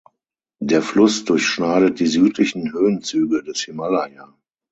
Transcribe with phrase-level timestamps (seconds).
[0.59, 4.33] Der Fluss durchschneidet die südlichen Höhenzüge des Himalaya.